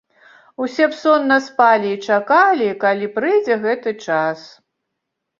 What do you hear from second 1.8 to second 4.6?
і чакалі, калі прыйдзе гэты час.